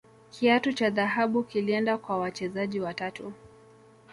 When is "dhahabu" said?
0.89-1.43